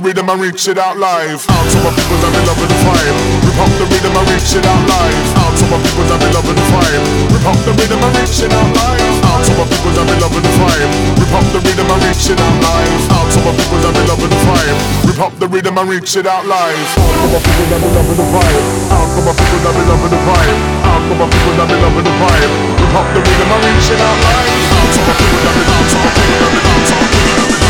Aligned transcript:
Rhythm 0.00 0.28
and 0.28 0.40
reach 0.40 0.64
it 0.68 0.78
out 0.80 0.96
live. 0.96 1.44
Out 1.48 1.66
to 1.68 1.78
my 1.84 1.92
people 1.92 2.16
that 2.24 2.32
be 2.32 2.40
loving 2.48 2.70
the 2.72 2.78
vibe. 2.80 3.16
Rip 3.44 3.58
up 3.60 3.72
the 3.76 3.86
rhythm 3.92 4.16
and 4.16 4.26
reach 4.32 4.52
it 4.56 4.64
out 4.64 4.82
live. 4.88 5.28
Out 5.36 5.52
to 5.60 5.64
my 5.68 5.78
people 5.84 6.04
that 6.08 6.18
be 6.20 6.28
loving 6.32 6.56
the 6.56 6.66
vibe. 6.72 7.04
Rip 7.28 7.46
up 7.46 7.58
the 7.68 7.72
rhythm 7.76 8.00
and 8.00 8.12
reach 8.16 8.40
it 8.40 8.52
out 8.52 8.70
live. 8.72 9.16
Out 9.28 9.40
to 9.44 9.52
my 9.60 9.64
people 9.68 9.92
that 9.92 10.04
be 10.08 10.16
loving 10.20 10.44
the 10.44 10.52
vibe. 10.56 10.90
Rip 11.20 11.32
up 11.36 11.46
the 11.52 11.60
rhythm 11.60 11.88
and 11.92 12.00
reach 12.00 12.26
it 12.32 12.40
out 12.40 12.56
live. 12.64 13.02
Out 13.12 13.28
to 13.30 13.38
my 13.44 13.52
people 13.52 13.80
that 13.84 13.92
be 13.92 14.02
loving 14.08 14.30
the 14.32 14.40
vibe. 14.40 14.78
Rip 15.04 15.20
up 15.20 15.34
the 15.36 15.46
rhythm 15.52 15.76
and 15.76 15.88
reach 15.90 16.12
it 16.16 16.26
out 16.26 16.44
live. 16.48 16.88
Out 16.96 17.14
to 17.20 17.26
my 17.28 17.40
people 17.44 17.66
that 17.68 17.80
be 17.84 17.90
loving 17.92 18.18
the 18.20 18.26
vibe. 18.32 18.64
Out 18.90 19.08
to 19.12 19.20
my 19.20 19.32
people 19.36 19.60
that 19.60 19.72
be 19.76 19.82
loving 19.84 20.12
the 20.12 20.20
vibe. 20.24 20.58
Out 20.80 21.02
to 21.04 21.14
my 21.20 21.26
people 21.28 21.54
that 21.60 21.66
be 21.68 21.76
loving 21.76 22.06
the 22.08 22.14
vibe. 22.16 22.52
Rip 22.80 22.94
up 22.96 23.06
the 23.12 23.20
rhythm 23.20 23.48
and 23.52 23.62
reach 23.68 23.88
it 23.92 24.00
out 24.00 24.18
live. 24.24 24.48
Out 24.70 24.88
to 24.96 25.00
my 25.04 25.14
people 25.20 25.40
that 25.44 25.52
be 25.56 25.64
to 25.90 25.96
my 26.00 26.10
people 26.16 26.40
out 26.40 26.82
to 26.88 26.94
my 26.96 27.06
people 27.10 27.26
that 27.28 27.44
be 27.44 27.58
rock 27.60 27.69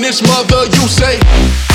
this 0.00 0.22
mother, 0.22 0.64
you 0.64 0.88
say 0.88 1.65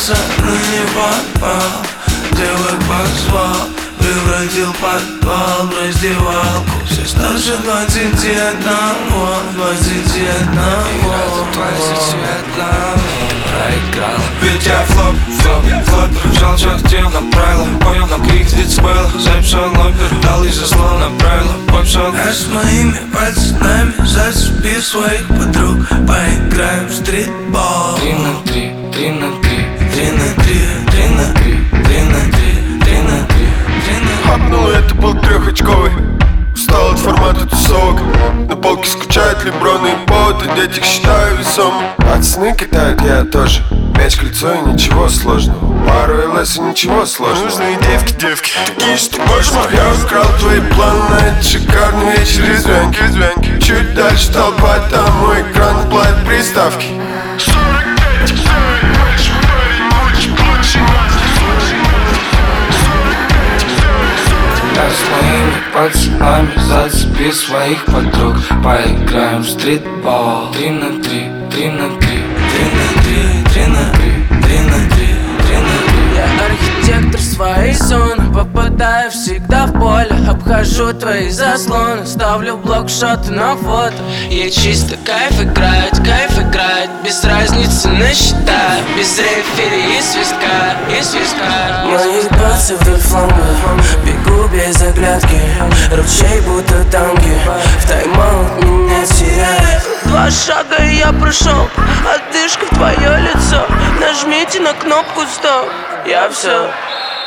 Сынулся, 0.00 0.16
но 0.38 0.52
не 0.52 0.80
попал 0.94 1.84
Девок 2.32 2.78
позвал 2.88 3.68
Превратил 3.98 4.72
подвал 4.80 5.66
в 5.66 5.78
раздевалку. 5.78 6.86
Все 6.86 7.04
старше 7.04 7.58
двадцати 7.58 8.32
одного 8.32 9.28
Двадцати 9.54 10.26
одного. 10.40 11.46
Двадцати 11.52 12.16
одного. 12.38 13.00
Проиграл 13.44 14.20
Ведь 14.40 14.66
я 14.66 14.82
флоп, 14.86 15.14
флоп, 15.40 15.84
флоп. 15.84 16.34
Жал 16.38 16.50
молча 16.50 16.70
хотел 16.82 17.10
направила 17.10 17.66
Понял 17.80 18.06
на 18.06 18.26
крик, 18.26 18.50
ведь 18.52 18.72
спала 18.72 19.10
Записал 19.18 19.70
номер, 19.70 20.10
дал 20.22 20.44
и 20.44 20.48
заслал 20.48 20.98
направила 20.98 21.52
Пописал 21.68 22.14
А 22.14 22.32
с 22.32 22.46
моими 22.48 22.98
пацанами 23.12 23.94
Зацепи 24.06 24.80
своих 24.80 25.26
подруг 25.28 25.86
Поиграем 26.08 26.86
в 26.86 26.94
стритбол. 26.94 27.96
Три 28.00 28.12
на 28.14 28.34
три, 28.46 28.72
три 28.92 29.10
на 29.10 29.30
три 29.32 29.39
Три 30.50 30.58
на 30.58 30.82
три, 30.86 30.90
три 30.90 31.06
на 31.14 31.32
три 31.32 31.60
Три 31.84 32.02
на 32.02 32.20
три, 32.28 32.80
три 32.80 32.98
на 33.02 33.24
три. 33.24 33.46
Три 33.84 33.94
на 34.00 34.28
Хапнул, 34.28 34.68
это 34.68 34.92
был 34.96 35.14
трехочковый 35.14 35.92
Устал 36.52 36.90
от 36.90 36.98
формата 36.98 37.46
тусовок. 37.46 38.00
На 38.48 38.56
полке 38.56 38.90
скучают 38.90 39.44
леброны 39.44 39.90
и 39.90 40.08
боты 40.08 40.50
Дети 40.56 40.80
их 40.80 40.84
считаю 40.84 41.36
весом. 41.36 41.72
Пацаны 41.98 42.52
кидают, 42.56 43.00
я 43.02 43.22
тоже. 43.22 43.62
Мяч, 43.96 44.16
кольцо 44.16 44.52
и 44.54 44.72
ничего 44.72 45.08
сложного. 45.08 45.86
Пару 45.86 46.32
ЛС 46.32 46.56
и 46.56 46.62
ничего 46.62 47.06
сложного. 47.06 47.44
Нужные 47.44 47.78
девки, 47.88 48.12
девки. 48.20 48.50
Такие, 48.66 48.96
что 48.96 49.22
кошмар 49.22 49.70
Я 49.72 50.04
украл 50.04 50.26
твои 50.40 50.60
планы 50.74 51.10
на 51.10 51.26
этот 51.28 51.44
шикарный 51.44 52.18
вечер 52.18 52.50
из 52.50 52.66
Венки, 52.66 53.00
из 53.04 53.14
Венки 53.14 53.64
Чуть 53.64 53.94
дальше 53.94 54.32
толпа, 54.32 54.80
там 54.90 55.16
мой 55.18 55.42
экран 55.42 55.88
платит 55.88 56.26
приставки 56.26 56.86
Я 64.80 64.88
с 64.88 65.00
моими 65.10 65.60
пацанами 65.74 66.52
Зацепи 66.56 67.30
своих 67.32 67.84
подруг. 67.84 68.36
Поиграем 68.64 69.42
в 69.42 69.48
стритбол. 69.48 70.50
Три 70.52 70.70
на 70.70 71.02
три, 71.02 71.30
три 71.50 71.68
на 71.68 71.90
три 71.98 72.22
Три 72.50 72.64
на 72.76 73.02
три, 73.02 73.52
три 73.52 73.66
на 73.66 73.92
три 73.92 74.12
Три 74.42 74.58
на 74.60 74.88
три, 74.88 75.14
три 75.42 75.56
на 75.58 75.76
три. 75.86 76.00
Я 76.16 76.46
архитектор 76.46 77.20
своей 77.20 77.74
зоны 77.74 78.32
Попадаю 78.32 79.10
всегда 79.10 79.66
в 79.66 79.72
поле. 79.72 80.16
Обхожу 80.26 80.94
твои 80.94 81.28
заслоны 81.28 82.06
Ставлю 82.06 82.56
блокшоты 82.56 83.32
на 83.32 83.56
фото. 83.56 84.02
Ей 84.30 84.50
чисто 84.50 84.96
кайф 85.04 85.42
играть, 85.42 85.98
кайф 86.02 86.38
играть. 86.38 86.90
Без 87.04 87.22
разницы 87.22 87.88
на 87.88 88.14
счета 88.14 88.78
Без 88.96 89.18
рефери 89.18 89.98
и 89.98 90.00
свистка, 90.00 90.76
и 90.88 91.02
свистка. 91.02 91.84
Мои 91.84 92.22
пальцы 92.30 92.76
вдоль 92.76 92.96
фланга 92.96 93.34
Бегу 94.06 94.29
без 94.52 94.80
оглядки 94.82 95.40
Ручей 95.90 96.40
будто 96.40 96.84
танки. 96.90 97.30
В 97.78 97.88
тайм-аут 97.88 98.64
меня 98.64 99.06
теряет. 99.06 99.82
Два 100.04 100.30
шага 100.30 100.82
и 100.84 100.96
я 100.96 101.12
прошел. 101.12 101.68
Отдышка 102.04 102.66
в 102.66 102.74
твое 102.74 103.20
лицо. 103.20 103.66
Нажмите 104.00 104.60
на 104.60 104.72
кнопку 104.74 105.22
стоп 105.22 105.68
Я 106.06 106.28
все 106.30 106.70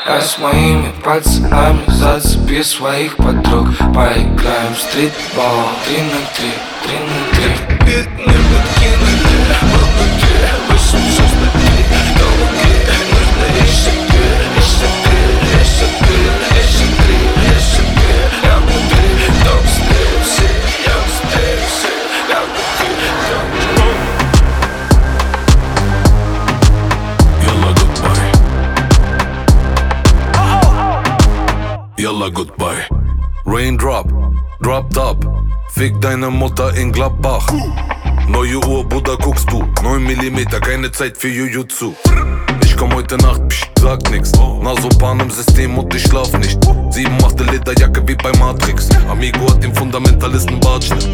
Я 0.05 0.21
с 0.21 0.37
моими 0.37 0.91
пацанами 1.03 1.83
Зацепи 1.87 2.63
своих 2.63 3.15
подруг. 3.17 3.69
Поиграем 3.93 4.73
в 4.75 4.79
стритбол. 4.79 5.69
Три 5.85 6.01
на 6.01 6.19
три, 6.35 6.53
три 6.83 6.97
на 6.99 8.25
три 8.25 8.42
Fick 35.83 35.99
deine 35.99 36.29
Mutter 36.29 36.73
in 36.77 36.93
Gladbach. 36.93 37.45
Neue 38.29 38.57
Uhr, 38.65 38.87
Bruder, 38.87 39.17
guckst 39.17 39.51
du. 39.51 39.65
9 39.83 40.01
mm, 40.01 40.47
keine 40.61 40.89
Zeit 40.93 41.17
für 41.17 41.27
Jujutsu. 41.27 41.93
Ich 42.63 42.77
komm 42.77 42.95
heute 42.95 43.17
Nacht, 43.17 43.49
psch, 43.49 43.69
sag 43.81 44.09
nix. 44.09 44.31
Nasopan 44.61 45.19
im 45.19 45.29
System 45.29 45.77
und 45.77 45.93
ich 45.93 46.03
schlaf 46.03 46.31
nicht. 46.37 46.57
Sieben 46.89 47.17
machte 47.17 47.43
Lederjacke 47.43 48.01
wie 48.07 48.15
bei 48.15 48.31
Matrix. 48.39 48.87
Amigo 49.09 49.45
hat 49.49 49.61
den 49.61 49.75
Fundamentalisten 49.75 50.57
Bartschnitt. 50.61 51.05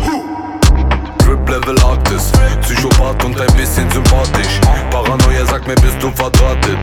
Drip 1.30 1.48
Level 1.48 1.80
Arktis 1.84 2.32
Psychopath 2.62 3.24
und 3.24 3.40
ein 3.40 3.56
bisschen 3.56 3.88
sympathisch. 3.92 4.60
Paranoia 4.90 5.46
sagt 5.46 5.68
mir, 5.68 5.76
bist 5.76 6.02
du 6.02 6.10
verdrahtet. 6.10 6.78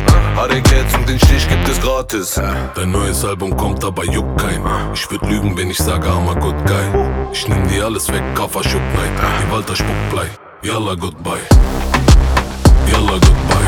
Geld 0.71 0.87
und 0.95 1.09
den 1.09 1.19
Stich 1.19 1.49
gibt 1.49 1.69
es 1.69 1.81
gratis. 1.81 2.41
Dein 2.77 2.93
neues 2.93 3.25
Album 3.25 3.57
kommt, 3.57 3.83
aber 3.85 4.05
juckt 4.05 4.41
kein. 4.41 4.63
Ich 4.95 5.11
würd 5.11 5.23
lügen, 5.29 5.57
wenn 5.57 5.71
ich 5.71 5.79
sage, 5.79 6.07
I'm 6.07 6.31
a 6.31 6.35
good 6.35 6.55
guy. 6.65 6.85
Ich 7.33 7.49
nehm 7.49 7.67
dir 7.67 7.87
alles 7.87 8.09
weg, 8.13 8.23
Kaffer 8.37 8.63
Schuck 8.63 8.83
Die 8.95 9.53
Walter 9.53 9.75
Spuckblei 9.75 10.29
Yalla 10.63 10.95
goodbye. 10.95 11.43
Yalla 12.93 13.15
goodbye 13.15 13.66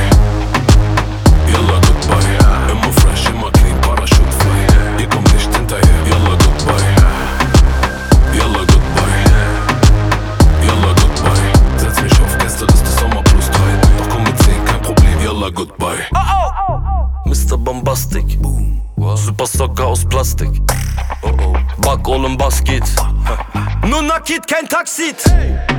Nakid, 24.29 24.47
kein 24.47 24.69
Taxit. 24.69 25.23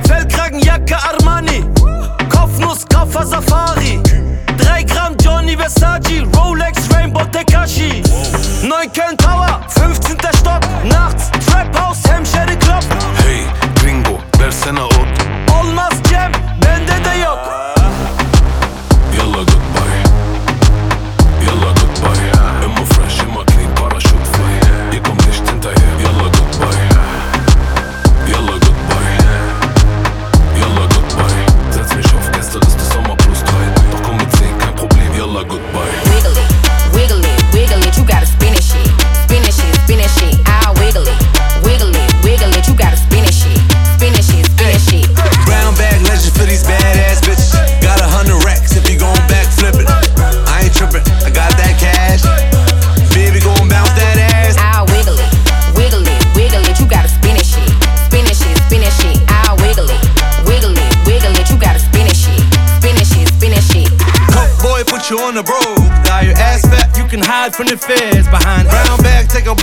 Fellkragenjacke 0.08 0.96
Armani. 0.96 1.64
Kopfnuss, 2.28 2.84
Kaffer 2.88 3.24
Safari. 3.24 4.00
3 4.58 4.84
Gramm 4.86 5.16
Johnny 5.18 5.56
Versace. 5.56 6.26
Rolex 6.34 6.92
Rainbow 6.92 7.24
Tekashi. 7.30 8.02
9 8.62 8.92
Köln 8.92 9.16
Tower. 9.16 9.49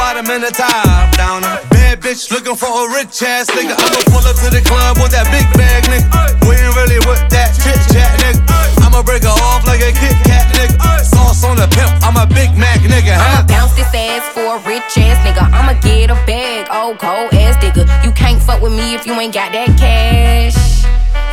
Bottom 0.08 0.32
and 0.32 0.44
a 0.46 0.52
top 0.52 1.12
down. 1.20 1.44
her. 1.44 1.60
Bad 1.68 2.00
bitch 2.00 2.32
looking 2.32 2.56
for 2.56 2.72
a 2.72 2.86
rich 2.96 3.20
ass 3.28 3.52
nigga. 3.52 3.76
I'ma 3.76 4.00
pull 4.08 4.24
up 4.24 4.40
to 4.40 4.48
the 4.48 4.64
club 4.64 4.96
with 5.04 5.12
that 5.12 5.28
big 5.36 5.44
bag, 5.60 5.84
nigga. 5.92 6.08
We 6.48 6.56
ain't 6.56 6.76
really 6.80 7.04
with 7.04 7.20
that 7.36 7.52
chit 7.60 7.76
chat, 7.92 8.08
nigga. 8.24 8.40
I'ma 8.88 9.04
break 9.04 9.28
her 9.28 9.36
off 9.52 9.68
like 9.68 9.84
a 9.84 9.92
Kit 9.92 10.16
Kat, 10.24 10.48
nigga. 10.56 10.80
Sauce 11.04 11.44
on 11.44 11.60
the 11.60 11.68
pimp, 11.76 11.92
I'm 12.08 12.16
a 12.16 12.24
Big 12.24 12.56
Mac, 12.56 12.80
nigga. 12.88 13.20
I'ma 13.20 13.44
bounce 13.52 13.76
this 13.76 13.92
ass 13.92 14.24
for 14.32 14.56
a 14.56 14.60
rich 14.64 14.96
ass 14.96 15.20
nigga. 15.28 15.44
I'ma 15.52 15.76
get 15.84 16.08
a 16.08 16.16
bag, 16.24 16.72
oh 16.72 16.96
cold 16.96 17.36
ass 17.36 17.60
nigga. 17.60 17.84
You 18.06 18.12
can't 18.16 18.42
fuck 18.42 18.62
with 18.62 18.72
me 18.72 18.96
if 18.96 19.06
you 19.06 19.12
ain't 19.20 19.34
got 19.34 19.52
that 19.52 19.76
cash. 19.76 20.56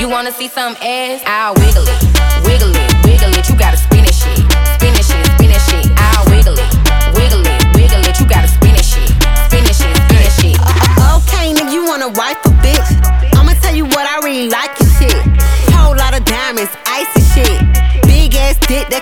You 0.00 0.08
wanna 0.10 0.32
see 0.32 0.48
some 0.48 0.74
ass? 0.82 1.22
I'll 1.30 1.54
wiggle 1.62 1.86
it, 1.86 2.00
wiggle 2.42 2.74
it, 2.74 2.90
wiggle 3.06 3.30
it. 3.38 3.46
You 3.46 3.54
gotta 3.54 3.78
spin 3.78 4.02
it 4.02 4.13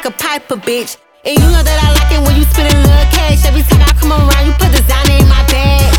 could 0.01 0.17
pipe 0.17 0.49
a 0.51 0.55
bitch. 0.55 0.97
And 1.25 1.37
you 1.37 1.47
know 1.51 1.61
that 1.61 1.77
I 1.83 1.91
like 1.93 2.11
it 2.15 2.21
when 2.25 2.35
you 2.39 2.45
spend 2.49 2.71
a 2.71 2.77
little 2.79 3.09
cash. 3.11 3.45
Every 3.45 3.61
time 3.63 3.83
I 3.83 3.91
come 3.99 4.11
around, 4.15 4.47
you 4.47 4.53
put 4.55 4.71
designer 4.71 5.19
in 5.19 5.27
my 5.27 5.43
bag. 5.51 5.91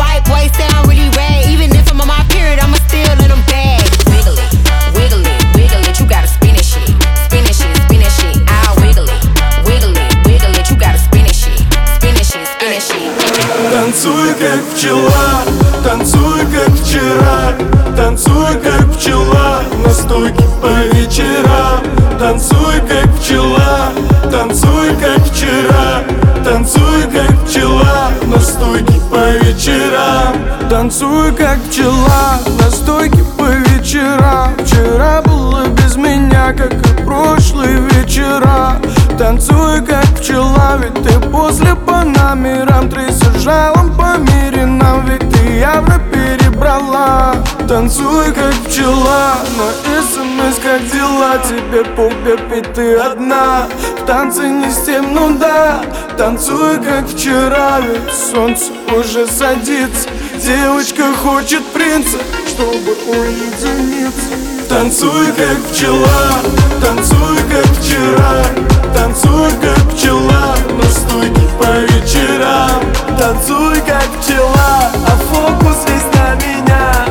White 0.00 0.24
boy 0.24 0.48
say 0.56 0.66
I'm 0.72 0.88
really 0.88 1.10
rad. 1.12 1.44
Even 1.52 1.70
if 1.76 1.90
I'm 1.92 2.00
on 2.00 2.08
my 2.08 2.24
period, 2.32 2.58
I'ma 2.58 2.78
still 2.88 3.04
let 3.20 3.28
them 3.28 3.42
bag. 3.46 3.84
Wiggle 4.08 4.38
it, 4.40 4.50
wiggle 4.96 5.22
it, 5.22 5.38
wiggle 5.54 5.82
it. 5.84 5.94
You 6.00 6.06
gotta 6.08 6.28
spin 6.28 6.56
it 6.56 6.64
shit, 6.64 6.88
spin 7.28 7.44
it 7.44 7.54
shit, 7.54 7.76
spin 7.84 8.00
it 8.00 8.12
shit. 8.16 8.36
I'll 8.48 8.74
wiggle 8.80 9.06
it, 9.06 9.20
wiggle 9.68 9.92
it, 9.92 10.10
wiggle 10.24 10.54
it. 10.56 10.66
You 10.70 10.76
gotta 10.80 10.98
spin 10.98 11.28
it 11.28 11.36
shit, 11.36 11.60
spin 12.00 12.16
it 12.16 12.24
shit, 12.24 12.46
spin 12.48 12.72
it 12.72 12.82
shit. 12.82 13.06
Танцуй 13.70 14.34
как 14.40 14.60
пчела, 14.72 15.44
танцуй 15.84 16.19
как 16.19 16.19
Вчера 16.91 17.53
Танцуй 17.95 18.55
как 18.61 18.93
пчела 18.93 19.61
на 19.83 19.93
стойке 19.93 20.43
по 20.61 20.95
вечерам 20.95 21.79
Танцуй 22.19 22.81
как 22.87 23.11
пчела, 23.15 23.91
танцуй 24.29 24.89
как 25.01 25.25
вчера. 25.25 26.03
Танцуй 26.43 27.03
как 27.11 27.45
пчела 27.45 28.11
на 28.25 28.39
стойке 28.39 29.01
по 29.09 29.31
вечерам 29.43 30.35
Танцуй 30.69 31.31
как 31.33 31.59
пчела 31.63 32.39
на 32.59 32.69
стойке 32.69 33.23
по 33.37 33.45
вечерам 33.45 34.53
Вчера 34.63 35.21
было 35.23 35.67
без 35.67 35.95
меня, 35.95 36.53
как 36.53 36.73
и 36.73 37.03
прошлые 37.03 37.79
вечера. 37.89 38.77
Танцуй 39.17 39.81
как 39.85 40.05
пчела, 40.19 40.77
ведь 40.77 41.03
ты 41.03 41.19
после 41.29 41.75
по 41.75 42.03
номерам. 42.03 42.89
Трясешь 42.89 43.41
жалом 43.41 43.93
по 43.95 44.17
мире 44.17 44.65
нам, 44.65 45.05
ведь 45.05 45.29
ты 45.31 45.59
явно 45.59 45.99
Танцуй 47.91 48.33
как 48.33 48.53
пчела, 48.65 49.35
на 49.57 50.01
смс 50.01 50.59
как 50.63 50.81
дела 50.91 51.37
Тебе 51.45 51.83
пугать, 51.83 52.39
ведь 52.49 52.73
ты 52.73 52.95
одна. 52.95 53.67
В 53.99 54.05
танце 54.05 54.47
не 54.47 54.71
с 54.71 54.85
тем, 54.85 55.13
ну 55.13 55.37
да 55.37 55.83
Танцуй 56.17 56.77
как 56.77 57.05
вчера, 57.09 57.81
ведь 57.81 58.13
солнце 58.13 58.71
уже 58.97 59.27
садится. 59.27 60.07
Девочка 60.41 61.03
хочет 61.21 61.65
принца, 61.73 62.17
чтобы 62.47 62.93
уединиться. 63.07 64.37
Танцуй 64.69 65.27
как 65.33 65.57
пчела, 65.73 66.31
танцуй 66.79 67.39
как 67.51 67.65
вчера. 67.75 68.45
Танцуй 68.95 69.51
как 69.61 69.93
пчела 69.93 70.55
на 70.77 70.89
стойке 70.89 71.41
по 71.59 71.71
вечерам. 71.91 72.81
Танцуй 73.19 73.81
как 73.85 74.07
пчела, 74.21 74.89
а 75.05 75.17
фокус 75.29 75.75
весь 75.89 76.15
на 76.15 76.35
меня 76.35 77.10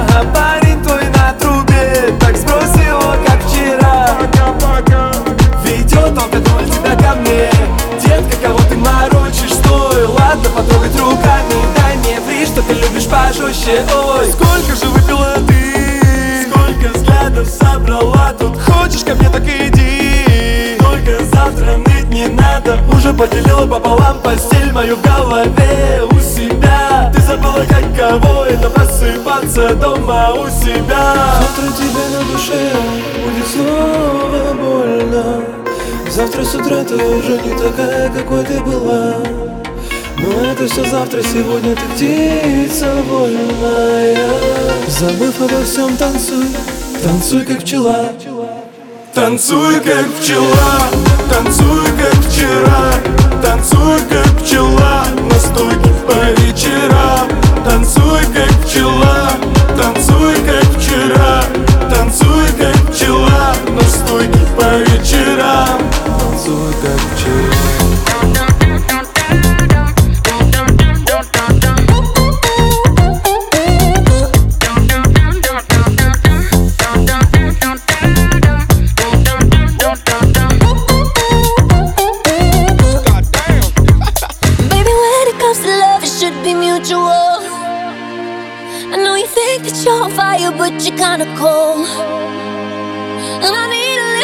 постель 24.31 24.73
мою 24.73 24.97
в 24.97 25.03
голове 25.03 26.03
У 26.11 26.21
себя. 26.21 27.11
Ты 27.13 27.21
забыла, 27.23 27.65
как 27.69 27.85
кого 27.97 28.45
это 28.45 28.71
просыпаться 28.71 29.75
дома 29.75 30.33
у 30.35 30.47
себя. 30.49 31.15
Завтра 31.41 31.73
тебе 31.77 32.05
на 32.15 32.23
душе 32.31 32.73
будет 33.25 33.47
снова 33.47 34.55
больно. 34.55 35.45
Завтра 36.11 36.45
с 36.45 36.55
утра 36.55 36.85
ты 36.85 36.95
уже 36.95 37.41
не 37.43 37.59
такая, 37.59 38.11
какой 38.11 38.45
ты 38.45 38.61
была. 38.61 39.17
Но 40.19 40.45
это 40.45 40.67
все 40.67 40.85
завтра, 40.85 41.23
сегодня 41.23 41.75
ты 41.75 41.83
птица 41.95 42.93
вольная. 43.09 44.17
Забыв 44.87 45.41
обо 45.41 45.65
всем, 45.65 45.97
танцуй, 45.97 46.47
танцуй 47.03 47.45
как 47.45 47.61
пчела. 47.61 48.11
Танцуй 49.15 49.81
как 49.81 50.07
пчела, 50.21 50.81
танцуй 51.29 51.85
как 51.99 52.15
вчера 52.27 53.30
Танцуй 53.43 54.01
как 54.09 54.41
пчела 54.41 55.05
на 55.29 55.39
стойке 55.39 55.91
по 56.07 56.41
вечерам. 56.41 57.29
Танцуй 57.65 58.23
как 58.35 58.51
пчела, 58.65 59.31
танцуй 59.77 60.35
как 60.47 60.65
вчера 60.77 61.50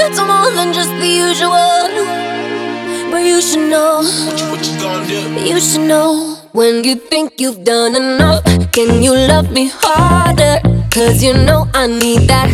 need 0.09 0.19
a 0.19 0.23
little 0.23 0.27
more 0.27 0.51
than 0.53 0.73
just 0.73 0.91
the 0.91 1.07
usual. 1.07 1.91
But 3.11 3.25
you 3.25 3.41
should 3.41 3.71
know. 3.71 4.03
What 4.03 4.67
you, 4.67 4.79
gonna 4.81 5.07
do? 5.07 5.45
You 5.45 5.61
should 5.61 5.89
know. 5.89 6.39
When 6.53 6.85
you 6.85 6.97
think 6.97 7.41
you've 7.41 7.65
done 7.65 7.97
enough, 7.97 8.45
can 8.73 9.03
you 9.03 9.13
love 9.13 9.51
me 9.51 9.71
harder? 9.73 10.61
Cause 10.91 11.23
you 11.23 11.35
know 11.35 11.69
I 11.75 11.87
need 11.87 12.29
that. 12.29 12.51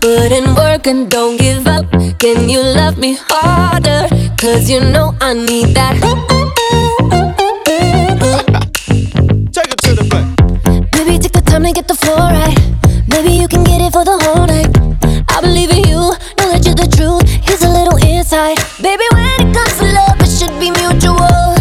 Put 0.00 0.32
in 0.32 0.54
work 0.54 0.86
and 0.86 1.10
don't 1.10 1.36
give 1.36 1.66
up. 1.66 1.86
Can 2.18 2.48
you 2.48 2.60
love 2.60 2.98
me 2.98 3.16
harder? 3.20 4.08
Cause 4.36 4.68
you 4.68 4.80
know 4.80 5.14
I 5.20 5.34
need 5.34 5.74
that. 5.74 5.96
Take 9.52 9.72
it 9.72 9.78
to 9.84 9.94
the 9.94 10.06
back. 10.10 10.26
Maybe 10.94 11.18
take 11.18 11.32
the 11.32 11.42
time 11.42 11.64
to 11.64 11.72
get 11.72 11.86
the 11.86 11.94
floor 11.94 12.16
right. 12.16 12.79
Maybe 13.22 13.36
you 13.36 13.48
can 13.48 13.64
get 13.64 13.82
it 13.82 13.92
for 13.92 14.02
the 14.02 14.16
whole 14.16 14.46
night. 14.46 14.72
I 15.28 15.42
believe 15.42 15.68
in 15.68 15.84
you, 15.84 16.16
know 16.40 16.48
that 16.48 16.64
you're 16.64 16.72
the 16.72 16.88
truth. 16.88 17.20
Here's 17.44 17.60
a 17.60 17.68
little 17.68 18.00
insight. 18.00 18.56
Baby, 18.80 19.04
when 19.12 19.28
it 19.44 19.52
comes 19.52 19.76
to 19.76 19.92
love, 19.92 20.16
it 20.24 20.32
should 20.32 20.56
be 20.56 20.72
mutual. 20.72 21.52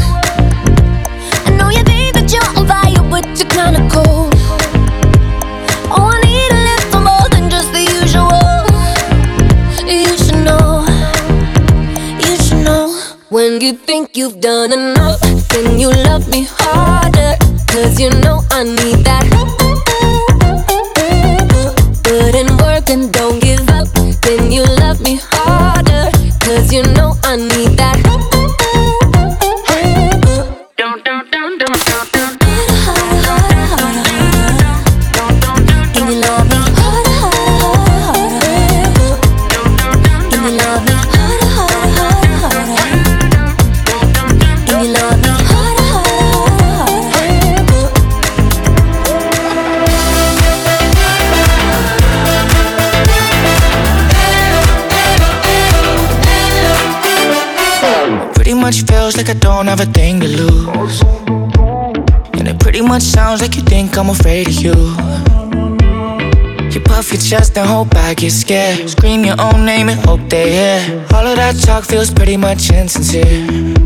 I 1.43 1.51
know 1.59 1.67
you 1.67 1.83
think 1.83 2.15
that 2.15 2.31
you're 2.31 2.47
on 2.55 2.63
fire, 2.63 3.03
but 3.11 3.27
you're 3.35 3.51
kinda 3.51 3.83
cold. 3.91 4.31
Oh, 5.91 6.07
I 6.15 6.23
need 6.23 6.47
a 6.47 6.61
little 6.63 7.01
more 7.03 7.27
than 7.27 7.51
just 7.51 7.75
the 7.75 7.83
usual. 7.83 8.63
You 9.83 10.15
should 10.15 10.39
know, 10.47 10.87
you 12.23 12.39
should 12.39 12.63
know. 12.63 12.87
When 13.27 13.59
you 13.59 13.73
think 13.73 14.15
you've 14.15 14.39
done 14.39 14.71
enough, 14.71 15.19
then 15.51 15.77
you 15.77 15.91
love 16.07 16.23
me 16.31 16.47
harder. 16.47 17.35
Cause 17.67 17.99
you 17.99 18.11
know 18.23 18.47
I 18.49 18.63
need 18.63 19.03
that. 19.03 19.38
Then 24.29 24.51
you 24.51 24.68
Pretty 58.49 58.61
much 58.61 58.81
feels 58.81 59.13
like 59.15 59.29
I 59.29 59.35
don't 59.35 59.67
have 59.67 59.79
a 59.79 59.85
thing 59.85 60.19
to 60.21 60.27
lose. 60.27 61.03
And 62.33 62.47
it 62.47 62.59
pretty 62.59 62.81
much 62.81 63.03
sounds 63.03 63.41
like 63.43 63.55
you 63.55 63.61
think 63.61 63.95
I'm 63.95 64.09
afraid 64.09 64.47
of 64.47 64.55
you. 64.55 64.73
You 66.73 66.81
puff 66.81 67.11
your 67.13 67.21
chest 67.21 67.55
and 67.59 67.69
hope 67.69 67.95
I 67.95 68.15
get 68.15 68.31
scared. 68.31 68.89
Scream 68.89 69.23
your 69.23 69.39
own 69.39 69.67
name 69.67 69.87
and 69.87 70.03
hope 70.03 70.27
they 70.29 70.49
hear. 70.49 71.05
All 71.13 71.27
of 71.27 71.35
that 71.35 71.59
talk 71.61 71.83
feels 71.83 72.09
pretty 72.11 72.37
much 72.37 72.71
insincere. 72.71 73.21
The 73.21 73.77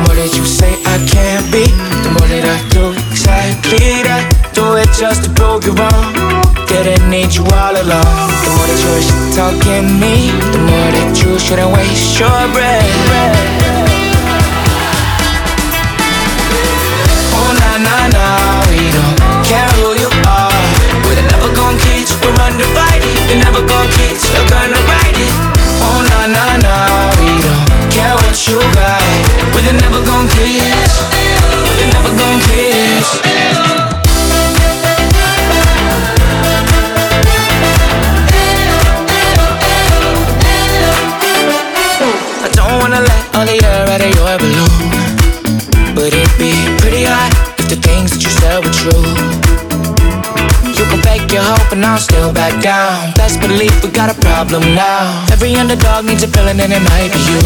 more 0.00 0.14
that 0.16 0.32
you 0.34 0.46
say 0.46 0.72
I 0.88 0.96
can't 1.04 1.44
be, 1.52 1.66
the 2.00 2.08
more 2.16 2.26
that 2.32 2.48
I 2.48 2.56
do 2.72 2.96
exactly 3.12 4.00
that. 4.08 4.32
Do 4.54 4.76
it 4.80 4.88
just 4.96 5.24
to 5.24 5.30
prove 5.36 5.66
you 5.68 5.76
wrong. 5.76 6.16
Didn't 6.64 7.04
need 7.10 7.34
you 7.36 7.44
all 7.44 7.76
along. 7.76 8.30
The 8.40 8.48
more 8.56 8.64
that 8.64 8.80
you're 8.80 9.04
talking 9.36 10.00
me, 10.00 10.32
the 10.56 10.60
more 10.64 10.89
shouldn't 11.50 11.72
waste 11.72 12.20
your 12.20 12.30
breath. 12.54 12.86
Oh 17.34 17.50
na 17.58 17.70
na 17.86 17.96
na, 18.14 18.26
we 18.70 18.86
don't 18.94 19.18
care 19.42 19.66
who 19.82 19.98
you 19.98 20.10
are. 20.30 20.54
We're 21.02 21.26
never 21.26 21.50
gonna 21.50 21.76
quit, 21.82 22.06
we're 22.22 22.38
undivided. 22.46 23.18
We're 23.26 23.42
never 23.42 23.66
gonna 23.66 23.90
quit, 23.98 24.22
we're 24.30 24.46
gonna 24.46 24.78
ride 24.94 25.18
it. 25.18 25.34
Oh 25.82 25.98
na 26.06 26.20
na 26.30 26.46
na, 26.62 26.74
we 27.18 27.42
don't 27.42 27.66
care 27.90 28.14
what 28.14 28.38
you 28.46 28.62
got. 28.78 29.02
We're 29.50 29.74
never 29.74 30.06
gonna 30.06 30.30
quit, 30.30 30.94
we're 31.66 31.90
never 31.90 32.14
gonna 32.14 32.46
quit. 32.46 33.49
All 43.40 43.46
the 43.46 43.56
air 43.64 43.88
out 43.88 44.04
of 44.04 44.12
your 44.20 44.36
balloon. 44.36 44.90
But 45.96 46.12
it'd 46.12 46.36
be 46.36 46.52
pretty 46.76 47.08
hot 47.08 47.32
if 47.56 47.72
the 47.72 47.80
things 47.80 48.12
that 48.12 48.20
you 48.20 48.28
said 48.28 48.60
were 48.60 48.76
true. 48.84 49.08
You 50.76 50.84
can 50.84 51.00
fake 51.00 51.32
your 51.32 51.40
hope 51.40 51.72
and 51.72 51.80
I'll 51.80 51.96
still 51.96 52.32
back 52.36 52.52
down. 52.60 53.16
Best 53.16 53.40
believe 53.40 53.72
we 53.80 53.88
got 53.96 54.12
a 54.12 54.18
problem 54.20 54.60
now. 54.76 55.24
Every 55.32 55.56
underdog 55.56 56.04
needs 56.04 56.22
a 56.22 56.28
villain 56.28 56.60
and 56.60 56.68
it 56.68 56.84
might 56.92 57.08
be 57.16 57.20
you. 57.32 57.40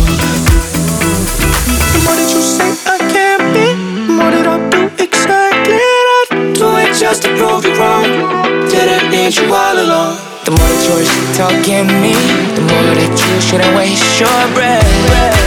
The 1.94 2.00
more 2.02 2.18
that 2.18 2.28
you 2.34 2.42
say 2.42 2.70
I 2.90 2.98
can't 3.14 3.46
be, 3.54 3.66
the 4.10 4.14
more 4.18 4.32
that 4.34 4.50
I 4.50 4.56
do 4.74 4.90
exactly 4.98 5.78
that. 5.78 6.26
Do 6.58 6.74
it 6.82 6.90
just 6.98 7.22
to 7.22 7.30
prove 7.38 7.62
you 7.62 7.74
wrong. 7.78 8.10
Didn't 8.66 9.14
need 9.14 9.38
you 9.38 9.46
all 9.46 9.78
along. 9.78 10.18
The 10.42 10.50
more 10.58 10.70
that 10.74 10.82
you're 10.90 11.06
talking 11.38 11.86
me, 12.02 12.18
the 12.58 12.66
more 12.66 12.82
that 12.98 13.14
you 13.14 13.34
shouldn't 13.46 13.70
waste 13.78 14.18
your 14.18 14.42
breath. 14.58 15.43